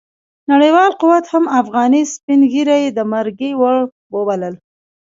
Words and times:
نړیوال 0.51 0.91
قوت 1.01 1.25
هم 1.33 1.45
افغاني 1.61 2.01
سپين 2.13 2.41
ږيري 2.51 2.81
د 2.91 2.99
مرګي 3.13 3.51
وړ 3.61 3.75
وبلل. 4.15 4.55